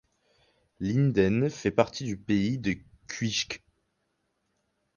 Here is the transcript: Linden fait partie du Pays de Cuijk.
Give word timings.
Linden 0.79 1.47
fait 1.51 1.69
partie 1.69 2.05
du 2.05 2.17
Pays 2.17 2.57
de 2.57 2.75
Cuijk. 3.07 3.61